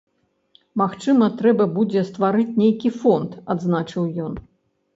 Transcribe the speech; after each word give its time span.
Магчыма, 0.81 1.27
трэба 1.41 1.67
будзе 1.75 2.01
стварыць 2.09 2.47
нейкі 2.63 2.93
фонд, 2.99 3.39
адзначыў 3.55 4.13
ён. 4.29 4.33